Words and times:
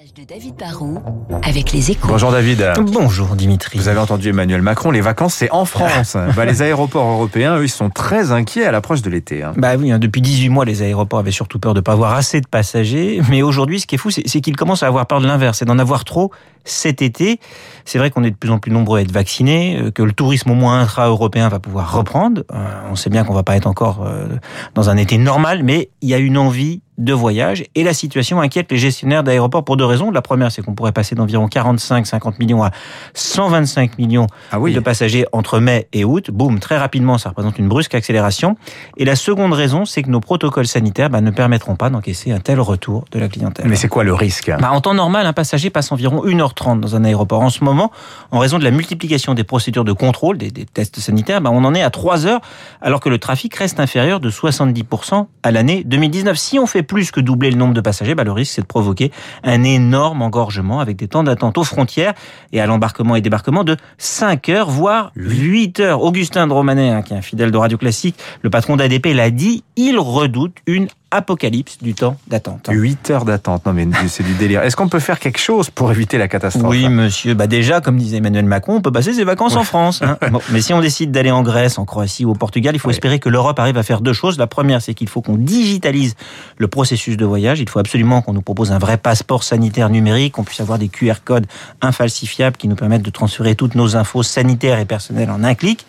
de 0.00 0.24
David 0.24 0.54
Barrault 0.56 1.02
avec 1.42 1.72
les 1.72 1.90
échos. 1.90 2.08
Bonjour 2.08 2.32
David. 2.32 2.72
Bonjour 2.80 3.36
Dimitri. 3.36 3.78
Vous 3.78 3.88
avez 3.88 3.98
entendu 3.98 4.30
Emmanuel 4.30 4.62
Macron, 4.62 4.90
les 4.90 5.02
vacances 5.02 5.34
c'est 5.34 5.50
en 5.50 5.66
France. 5.66 6.16
bah, 6.36 6.46
les 6.46 6.62
aéroports 6.62 7.06
européens, 7.06 7.58
eux, 7.58 7.64
ils 7.64 7.70
sont 7.70 7.90
très 7.90 8.32
inquiets 8.32 8.64
à 8.64 8.72
l'approche 8.72 9.02
de 9.02 9.10
l'été. 9.10 9.42
Hein. 9.42 9.52
Bah 9.58 9.76
oui, 9.76 9.92
hein, 9.92 9.98
depuis 9.98 10.22
18 10.22 10.48
mois, 10.48 10.64
les 10.64 10.80
aéroports 10.80 11.18
avaient 11.18 11.30
surtout 11.30 11.58
peur 11.58 11.74
de 11.74 11.80
ne 11.80 11.82
pas 11.82 11.92
avoir 11.92 12.14
assez 12.14 12.40
de 12.40 12.46
passagers. 12.46 13.20
Mais 13.28 13.42
aujourd'hui, 13.42 13.78
ce 13.78 13.86
qui 13.86 13.96
est 13.96 13.98
fou, 13.98 14.10
c'est 14.10 14.40
qu'ils 14.40 14.56
commencent 14.56 14.82
à 14.82 14.86
avoir 14.86 15.06
peur 15.06 15.20
de 15.20 15.26
l'inverse, 15.26 15.58
c'est 15.58 15.66
d'en 15.66 15.78
avoir 15.78 16.04
trop 16.04 16.30
cet 16.64 17.02
été. 17.02 17.40
C'est 17.84 17.98
vrai 17.98 18.10
qu'on 18.10 18.24
est 18.24 18.30
de 18.30 18.36
plus 18.36 18.50
en 18.50 18.58
plus 18.58 18.70
nombreux 18.70 18.98
à 18.98 19.02
être 19.02 19.12
vaccinés, 19.12 19.78
euh, 19.80 19.90
que 19.90 20.02
le 20.02 20.12
tourisme 20.12 20.50
au 20.50 20.54
moins 20.54 20.80
intra-européen 20.80 21.48
va 21.48 21.58
pouvoir 21.58 21.92
reprendre. 21.92 22.42
Euh, 22.52 22.82
on 22.90 22.96
sait 22.96 23.10
bien 23.10 23.24
qu'on 23.24 23.34
va 23.34 23.42
pas 23.42 23.56
être 23.56 23.66
encore 23.66 24.04
euh, 24.06 24.26
dans 24.74 24.90
un 24.90 24.96
été 24.96 25.18
normal, 25.18 25.62
mais 25.62 25.90
il 26.00 26.08
y 26.08 26.14
a 26.14 26.18
une 26.18 26.38
envie 26.38 26.82
de 27.00 27.12
voyage 27.12 27.64
et 27.74 27.82
la 27.82 27.94
situation 27.94 28.40
inquiète 28.40 28.70
les 28.70 28.76
gestionnaires 28.76 29.24
d'aéroports 29.24 29.64
pour 29.64 29.76
deux 29.76 29.84
raisons. 29.84 30.10
La 30.10 30.22
première, 30.22 30.52
c'est 30.52 30.62
qu'on 30.62 30.74
pourrait 30.74 30.92
passer 30.92 31.14
d'environ 31.14 31.46
45-50 31.46 32.34
millions 32.38 32.62
à 32.62 32.70
125 33.14 33.98
millions 33.98 34.26
ah 34.52 34.60
oui. 34.60 34.74
de 34.74 34.80
passagers 34.80 35.24
entre 35.32 35.58
mai 35.58 35.88
et 35.92 36.04
août. 36.04 36.30
Boum, 36.30 36.60
très 36.60 36.76
rapidement, 36.76 37.18
ça 37.18 37.30
représente 37.30 37.58
une 37.58 37.68
brusque 37.68 37.94
accélération. 37.94 38.56
Et 38.98 39.04
la 39.04 39.16
seconde 39.16 39.54
raison, 39.54 39.84
c'est 39.84 40.02
que 40.02 40.10
nos 40.10 40.20
protocoles 40.20 40.66
sanitaires 40.66 41.10
bah, 41.10 41.22
ne 41.22 41.30
permettront 41.30 41.74
pas 41.74 41.90
d'encaisser 41.90 42.32
un 42.32 42.38
tel 42.38 42.60
retour 42.60 43.06
de 43.10 43.18
la 43.18 43.28
clientèle. 43.28 43.66
Mais 43.66 43.76
c'est 43.76 43.88
quoi 43.88 44.04
le 44.04 44.14
risque? 44.14 44.52
Bah, 44.60 44.70
En 44.70 44.80
temps 44.80 44.94
normal, 44.94 45.26
un 45.26 45.32
passager 45.32 45.70
passe 45.70 45.90
environ 45.92 46.22
1h30 46.54 46.80
dans 46.80 46.96
un 46.96 47.04
aéroport. 47.04 47.40
En 47.40 47.50
ce 47.50 47.64
moment, 47.64 47.90
en 48.30 48.38
raison 48.38 48.58
de 48.58 48.64
la 48.64 48.70
multiplication 48.70 49.34
des 49.34 49.44
procédures 49.44 49.84
de 49.84 49.92
contrôle, 49.92 50.38
des, 50.38 50.50
tests 50.50 51.00
sanitaires, 51.00 51.40
bah, 51.40 51.50
on 51.52 51.64
en 51.64 51.74
est 51.74 51.82
à 51.82 51.90
3 51.90 52.26
heures, 52.26 52.40
alors 52.80 53.00
que 53.00 53.08
le 53.08 53.18
trafic 53.18 53.54
reste 53.54 53.80
inférieur 53.80 54.20
de 54.20 54.30
70% 54.30 55.26
à 55.42 55.50
l'année 55.50 55.84
2019. 55.84 56.36
Si 56.36 56.58
on 56.58 56.66
fait 56.66 56.82
plus 56.82 57.10
que 57.10 57.20
doubler 57.20 57.50
le 57.50 57.56
nombre 57.56 57.74
de 57.74 57.80
passagers, 57.80 58.14
bah, 58.14 58.24
le 58.24 58.32
risque 58.32 58.54
c'est 58.54 58.62
de 58.62 58.66
provoquer 58.66 59.12
un 59.44 59.62
énorme 59.64 60.22
engorgement 60.22 60.80
avec 60.80 60.96
des 60.96 61.08
temps 61.08 61.22
d'attente 61.22 61.58
aux 61.58 61.64
frontières 61.64 62.14
et 62.52 62.60
à 62.60 62.66
l'embarquement 62.66 63.16
et 63.16 63.20
débarquement 63.20 63.64
de 63.64 63.76
5 63.98 64.48
heures, 64.48 64.70
voire 64.70 65.12
8 65.16 65.80
heures. 65.80 66.02
Augustin 66.02 66.46
de 66.46 66.52
Romanet, 66.52 66.90
hein, 66.90 67.02
qui 67.02 67.14
est 67.14 67.16
un 67.16 67.22
fidèle 67.22 67.50
de 67.50 67.56
Radio 67.56 67.78
Classique, 67.78 68.16
le 68.42 68.50
patron 68.50 68.76
d'ADP 68.76 69.06
l'a 69.14 69.30
dit, 69.30 69.64
il 69.76 69.98
redoute 69.98 70.56
une 70.66 70.88
apocalypse 71.10 71.78
du 71.82 71.94
temps 71.94 72.16
d'attente. 72.28 72.68
8 72.70 73.10
heures 73.10 73.24
d'attente, 73.24 73.66
non 73.66 73.72
mais 73.72 73.86
c'est 74.08 74.22
du 74.22 74.34
délire. 74.34 74.62
Est-ce 74.62 74.76
qu'on 74.76 74.88
peut 74.88 75.00
faire 75.00 75.18
quelque 75.18 75.38
chose 75.38 75.70
pour 75.70 75.90
éviter 75.90 76.18
la 76.18 76.28
catastrophe 76.28 76.70
Oui 76.70 76.88
monsieur, 76.88 77.34
bah 77.34 77.46
déjà 77.46 77.80
comme 77.80 77.96
disait 77.96 78.18
Emmanuel 78.18 78.44
Macron, 78.44 78.76
on 78.76 78.80
peut 78.80 78.92
passer 78.92 79.12
ses 79.12 79.24
vacances 79.24 79.56
en 79.56 79.64
France. 79.64 80.02
Hein. 80.02 80.18
Bon, 80.30 80.40
mais 80.52 80.60
si 80.60 80.72
on 80.72 80.80
décide 80.80 81.10
d'aller 81.10 81.32
en 81.32 81.42
Grèce, 81.42 81.76
en 81.78 81.84
Croatie 81.84 82.24
ou 82.24 82.30
au 82.30 82.34
Portugal, 82.34 82.76
il 82.76 82.78
faut 82.78 82.90
espérer 82.90 83.18
que 83.18 83.28
l'Europe 83.28 83.58
arrive 83.58 83.76
à 83.76 83.82
faire 83.82 84.00
deux 84.00 84.12
choses. 84.12 84.38
La 84.38 84.46
première, 84.46 84.80
c'est 84.80 84.94
qu'il 84.94 85.08
faut 85.08 85.22
qu'on 85.22 85.36
digitalise 85.36 86.14
le 86.56 86.68
processus 86.68 87.16
de 87.16 87.24
voyage. 87.24 87.58
Il 87.58 87.68
faut 87.68 87.80
absolument 87.80 88.22
qu'on 88.22 88.32
nous 88.32 88.42
propose 88.42 88.70
un 88.70 88.78
vrai 88.78 88.96
passeport 88.96 89.42
sanitaire 89.42 89.90
numérique, 89.90 90.34
qu'on 90.34 90.44
puisse 90.44 90.60
avoir 90.60 90.78
des 90.78 90.88
QR 90.88 91.14
codes 91.24 91.46
infalsifiables 91.80 92.56
qui 92.56 92.68
nous 92.68 92.76
permettent 92.76 93.02
de 93.02 93.10
transférer 93.10 93.56
toutes 93.56 93.74
nos 93.74 93.96
infos 93.96 94.22
sanitaires 94.22 94.78
et 94.78 94.84
personnelles 94.84 95.30
en 95.30 95.42
un 95.42 95.54
clic. 95.54 95.84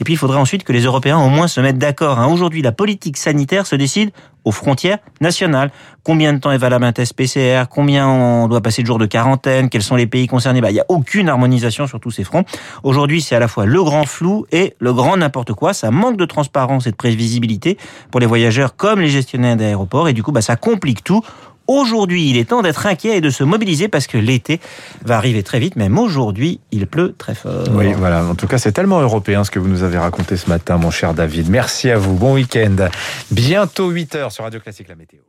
Et 0.00 0.04
puis 0.04 0.14
il 0.14 0.16
faudrait 0.16 0.38
ensuite 0.38 0.64
que 0.64 0.72
les 0.72 0.82
Européens 0.82 1.18
au 1.18 1.28
moins 1.28 1.48
se 1.48 1.60
mettent 1.60 1.78
d'accord. 1.78 2.18
Hein. 2.18 2.28
Aujourd'hui, 2.28 2.62
la 2.62 2.72
politique 2.72 3.16
sanitaire 3.16 3.66
se 3.66 3.76
décide 3.76 4.10
aux 4.44 4.52
frontières 4.52 4.98
nationales. 5.20 5.70
Combien 6.04 6.32
de 6.32 6.38
temps 6.38 6.50
est 6.52 6.58
valable 6.58 6.84
un 6.84 6.92
test 6.92 7.12
PCR 7.12 7.64
Combien 7.68 8.08
on 8.08 8.48
doit 8.48 8.62
passer 8.62 8.82
de 8.82 8.86
jours 8.86 8.98
de 8.98 9.06
quarantaine? 9.06 9.68
Quels 9.68 9.82
sont 9.82 9.96
les 9.96 10.06
pays 10.06 10.26
concernés? 10.26 10.60
Bah, 10.60 10.70
Il 10.70 10.74
n'y 10.74 10.80
a 10.80 10.86
aucune 10.88 11.28
harmonisation 11.28 11.86
sur 11.86 12.00
tous 12.00 12.10
ces 12.10 12.24
fronts. 12.24 12.44
Aujourd'hui, 12.82 13.20
c'est 13.20 13.34
à 13.34 13.40
la 13.40 13.48
fois 13.48 13.66
le 13.66 13.82
grand 13.82 14.06
flou 14.06 14.46
et 14.50 14.74
le 14.78 14.94
grand 14.94 15.16
n'importe 15.16 15.52
quoi. 15.52 15.74
Ça 15.74 15.90
manque 15.90 16.16
de 16.16 16.24
transparence 16.24 16.86
et 16.86 16.90
de 16.90 16.96
prévisibilité 16.96 17.76
pour 18.10 18.20
les 18.20 18.26
voyageurs 18.26 18.76
comme 18.76 19.00
les 19.00 19.08
gestionnaires 19.08 19.56
d'aéroports. 19.56 20.08
Et 20.08 20.12
du 20.12 20.22
coup, 20.22 20.32
bah, 20.32 20.42
ça 20.42 20.56
complique 20.56 21.04
tout. 21.04 21.22
Aujourd'hui, 21.68 22.30
il 22.30 22.38
est 22.38 22.46
temps 22.46 22.62
d'être 22.62 22.86
inquiet 22.86 23.18
et 23.18 23.20
de 23.20 23.30
se 23.30 23.44
mobiliser 23.44 23.88
parce 23.88 24.06
que 24.06 24.18
l'été 24.18 24.58
va 25.04 25.16
arriver 25.18 25.42
très 25.42 25.60
vite. 25.60 25.76
Même 25.76 25.98
aujourd'hui, 25.98 26.60
il 26.72 26.86
pleut 26.86 27.14
très 27.16 27.34
fort. 27.34 27.68
Oui, 27.72 27.92
voilà. 27.92 28.24
En 28.24 28.34
tout 28.34 28.46
cas, 28.46 28.58
c'est 28.58 28.72
tellement 28.72 29.00
européen 29.00 29.44
ce 29.44 29.50
que 29.50 29.58
vous 29.58 29.68
nous 29.68 29.82
avez 29.82 29.98
raconté 29.98 30.36
ce 30.36 30.48
matin, 30.48 30.78
mon 30.78 30.90
cher 30.90 31.14
David. 31.14 31.50
Merci 31.50 31.90
à 31.90 31.98
vous. 31.98 32.14
Bon 32.14 32.34
week-end. 32.34 32.88
Bientôt 33.30 33.90
8 33.90 34.14
heures 34.14 34.32
sur 34.32 34.44
Radio 34.44 34.60
Classique 34.60 34.88
La 34.88 34.96
Météo. 34.96 35.20